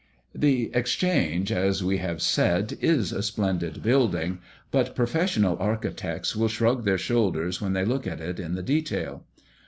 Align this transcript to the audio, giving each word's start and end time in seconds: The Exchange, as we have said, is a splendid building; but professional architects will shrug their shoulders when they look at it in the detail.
The 0.33 0.71
Exchange, 0.73 1.51
as 1.51 1.83
we 1.83 1.99
have 1.99 2.23
said, 2.23 2.75
is 2.81 3.11
a 3.11 3.21
splendid 3.21 3.83
building; 3.83 4.39
but 4.71 4.95
professional 4.95 5.55
architects 5.59 6.35
will 6.35 6.47
shrug 6.47 6.85
their 6.85 6.97
shoulders 6.97 7.61
when 7.61 7.73
they 7.73 7.85
look 7.85 8.07
at 8.07 8.19
it 8.19 8.39
in 8.39 8.55
the 8.55 8.63
detail. 8.63 9.23